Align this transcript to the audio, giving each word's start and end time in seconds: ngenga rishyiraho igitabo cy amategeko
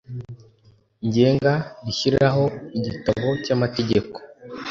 ngenga 1.07 1.53
rishyiraho 1.85 2.43
igitabo 2.77 3.29
cy 3.43 3.51
amategeko 3.55 4.17